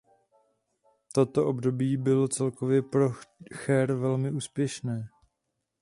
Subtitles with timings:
[1.13, 3.09] Toto období bylo celkově pro
[3.53, 5.09] Cher velmi úspěšné.